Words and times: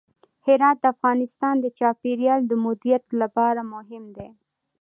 هرات 0.45 0.77
د 0.81 0.85
افغانستان 0.95 1.55
د 1.61 1.65
چاپیریال 1.79 2.41
د 2.47 2.51
مدیریت 2.65 3.03
لپاره 3.21 3.61
مهم 3.73 4.03
دي. 4.17 4.29